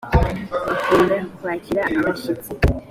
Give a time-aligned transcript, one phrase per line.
[0.67, 2.49] bakunda kwakira abashyitsi.